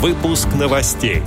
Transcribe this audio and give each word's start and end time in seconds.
Выпуск 0.00 0.48
новостей. 0.58 1.20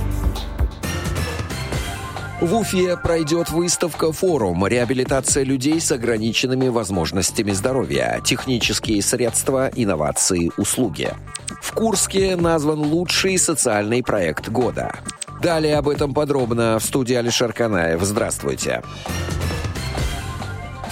В 2.40 2.56
Уфе 2.56 2.96
пройдет 2.96 3.50
выставка-форум 3.50 4.66
«Реабилитация 4.66 5.44
людей 5.44 5.80
с 5.80 5.92
ограниченными 5.92 6.66
возможностями 6.66 7.52
здоровья. 7.52 8.20
Технические 8.24 9.00
средства, 9.00 9.70
инновации, 9.76 10.50
услуги». 10.56 11.12
В 11.62 11.72
Курске 11.72 12.34
назван 12.34 12.80
лучший 12.80 13.38
социальный 13.38 14.02
проект 14.02 14.48
года. 14.48 14.92
Далее 15.40 15.76
об 15.76 15.88
этом 15.88 16.12
подробно 16.12 16.80
в 16.80 16.82
студии 16.82 17.14
Алишер 17.14 17.52
Канаев. 17.52 18.02
Здравствуйте. 18.02 18.82
Здравствуйте. 18.82 19.53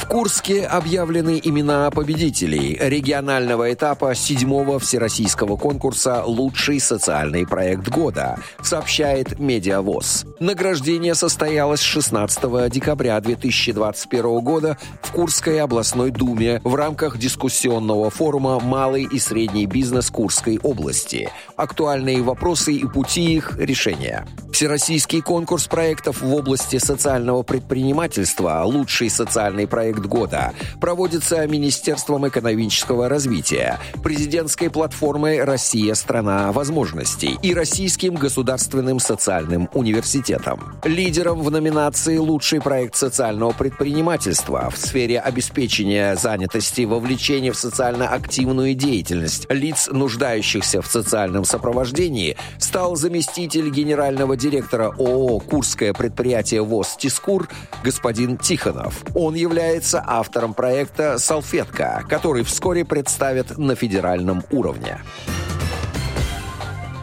Курске 0.06 0.64
объявлены 0.64 1.40
имена 1.42 1.90
победителей 1.90 2.76
регионального 2.80 3.72
этапа 3.72 4.14
седьмого 4.14 4.78
всероссийского 4.78 5.56
конкурса 5.56 6.22
«Лучший 6.24 6.80
социальный 6.80 7.46
проект 7.46 7.88
года», 7.88 8.38
сообщает 8.62 9.38
Медиавоз. 9.38 10.24
Награждение 10.40 11.14
состоялось 11.14 11.80
16 11.80 12.70
декабря 12.70 13.20
2021 13.20 14.40
года 14.40 14.78
в 15.02 15.12
Курской 15.12 15.60
областной 15.60 16.10
думе 16.10 16.60
в 16.64 16.74
рамках 16.74 17.18
дискуссионного 17.18 18.10
форума 18.10 18.60
«Малый 18.60 19.04
и 19.04 19.18
средний 19.18 19.66
бизнес 19.66 20.10
Курской 20.10 20.58
области. 20.62 21.30
Актуальные 21.56 22.22
вопросы 22.22 22.72
и 22.72 22.86
пути 22.86 23.34
их 23.34 23.56
решения». 23.58 24.26
Всероссийский 24.62 25.22
конкурс 25.22 25.66
проектов 25.66 26.22
в 26.22 26.32
области 26.32 26.78
социального 26.78 27.42
предпринимательства 27.42 28.62
«Лучший 28.64 29.10
социальный 29.10 29.66
проект 29.66 30.06
года» 30.06 30.52
проводится 30.80 31.44
Министерством 31.48 32.28
экономического 32.28 33.08
развития, 33.08 33.80
президентской 34.04 34.70
платформой 34.70 35.42
«Россия– 35.42 35.94
страна 35.96 36.52
возможностей» 36.52 37.36
и 37.42 37.52
Российским 37.54 38.14
государственным 38.14 39.00
социальным 39.00 39.68
университетом. 39.74 40.76
Лидером 40.84 41.42
в 41.42 41.50
номинации 41.50 42.18
«Лучший 42.18 42.60
проект 42.60 42.94
социального 42.94 43.50
предпринимательства» 43.50 44.70
в 44.72 44.78
сфере 44.78 45.18
обеспечения 45.18 46.14
занятости, 46.14 46.82
вовлечения 46.82 47.50
в 47.50 47.56
социально 47.56 48.06
активную 48.06 48.74
деятельность 48.74 49.50
лиц, 49.50 49.88
нуждающихся 49.90 50.82
в 50.82 50.86
социальном 50.86 51.44
сопровождении, 51.44 52.36
стал 52.60 52.94
заместитель 52.94 53.68
генерального 53.68 54.36
директора 54.52 54.92
ООО 54.98 55.38
«Курское 55.40 55.94
предприятие 55.94 56.60
ВОЗ 56.62 56.96
Тискур» 56.98 57.48
господин 57.82 58.36
Тихонов. 58.36 59.02
Он 59.14 59.34
является 59.34 60.04
автором 60.06 60.52
проекта 60.52 61.16
«Салфетка», 61.18 62.04
который 62.06 62.44
вскоре 62.44 62.84
представят 62.84 63.56
на 63.56 63.74
федеральном 63.74 64.44
уровне. 64.50 64.98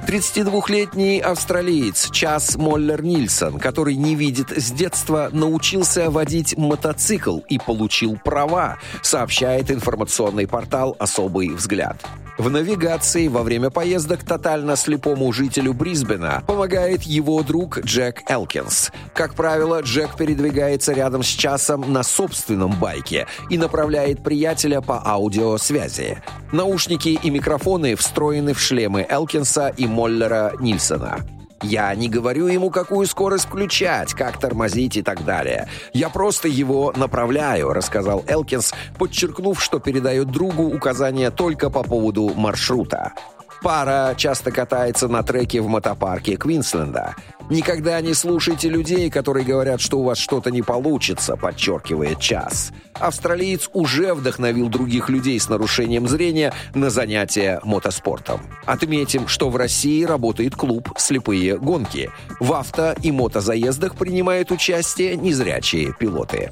32-летний 0.08 1.20
австралиец 1.20 2.12
Час 2.12 2.56
Моллер 2.56 3.02
Нильсон, 3.02 3.60
который 3.60 3.96
не 3.96 4.14
видит 4.14 4.52
с 4.52 4.72
детства, 4.72 5.30
научился 5.32 6.12
водить 6.12 6.56
мотоцикл 6.56 7.40
и 7.50 7.58
получил 7.58 8.18
права, 8.18 8.78
сообщает 9.02 9.72
информационный 9.72 10.48
портал 10.48 10.96
«Особый 11.00 11.50
взгляд». 11.50 12.04
В 12.40 12.50
навигации 12.50 13.28
во 13.28 13.44
время 13.44 13.70
поездок 13.70 14.24
тотально 14.24 14.78
слепому 14.78 15.30
жителю 15.34 15.74
Брисбена 15.74 16.42
помогает 16.48 17.04
его 17.04 17.44
друг 17.44 17.80
Джек 17.80 18.24
Элкинс. 18.32 18.92
Как 19.14 19.36
правило, 19.36 19.82
Джек 19.82 20.16
передвигается 20.16 20.94
рядом 20.94 21.22
с 21.22 21.28
часом 21.28 21.92
на 21.92 22.02
собственном 22.02 22.80
байке 22.80 23.28
и 23.50 23.58
направляет 23.58 24.24
приятеля 24.24 24.80
по 24.80 25.06
аудиосвязи. 25.06 26.24
Наушники 26.54 27.20
и 27.22 27.30
микрофоны 27.30 27.98
встроены 27.98 28.54
в 28.54 28.62
шлемы 28.62 29.06
Элкинса 29.10 29.74
и 29.76 29.86
Моллера 29.86 30.54
Нильсона. 30.62 31.20
Я 31.62 31.94
не 31.96 32.10
говорю 32.10 32.48
ему, 32.48 32.70
какую 32.70 33.06
скорость 33.08 33.46
включать, 33.46 34.14
как 34.14 34.40
тормозить 34.40 34.98
и 34.98 35.02
так 35.02 35.26
далее. 35.26 35.68
Я 35.94 36.10
просто 36.10 36.48
его 36.48 36.94
направляю»,— 36.96 37.74
рассказал 37.74 38.24
Элкинс, 38.28 38.74
подчеркнув, 38.98 39.62
что 39.62 39.80
передает 39.80 40.32
другу 40.32 40.64
указания 40.64 41.32
только 41.32 41.70
по 41.70 41.84
поводу 41.84 42.32
маршрута. 42.36 43.14
Пара 43.62 44.14
часто 44.16 44.52
катается 44.52 45.08
на 45.08 45.22
треке 45.22 45.62
в 45.62 45.68
мотопарке 45.68 46.38
Квинсленда. 46.38 47.16
«Никогда 47.50 48.00
не 48.00 48.14
слушайте 48.14 48.70
людей, 48.70 49.10
которые 49.10 49.44
говорят, 49.44 49.82
что 49.82 50.00
у 50.00 50.04
вас 50.04 50.18
что-то 50.20 50.52
не 50.52 50.62
получится», 50.62 51.36
подчеркивает 51.36 52.20
Час. 52.20 52.72
Австралиец 52.94 53.70
уже 53.74 54.14
вдохновил 54.14 54.70
других 54.70 55.10
людей 55.10 55.40
с 55.40 55.50
нарушением 55.50 56.08
зрения 56.08 56.54
на 56.76 56.90
занятия 56.90 57.60
мотоспортом. 57.64 58.42
Отметим, 58.66 59.28
что 59.28 59.50
в 59.50 59.56
России 59.56 60.04
работает 60.04 60.56
клуб 60.56 60.94
«Слепые 60.98 61.58
гонки». 61.58 62.12
В 62.40 62.54
авто 62.54 62.94
и 63.02 63.12
мотозаездах 63.12 63.96
принимают 63.96 64.52
участие 64.52 65.18
незрячие 65.18 65.94
пилоты. 66.00 66.52